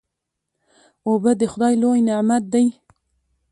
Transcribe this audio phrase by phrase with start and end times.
[1.07, 2.65] اوبه د خدای لوی نعمت دی.